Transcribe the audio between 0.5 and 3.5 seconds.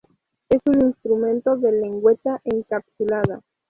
un instrumento de lengüeta encapsulada.